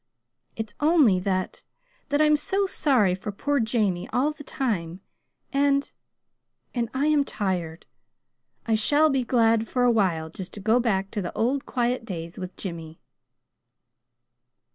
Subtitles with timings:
[0.55, 1.63] "It's only that
[2.09, 5.01] that I'm so sorry for poor Jamie all the time;
[5.53, 5.93] and
[6.73, 7.85] and I am tired.
[8.65, 12.03] I shall be glad, for a while, just to go back to the old quiet
[12.03, 12.99] days with Jimmy."